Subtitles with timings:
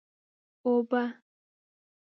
[0.65, 1.03] اوبه!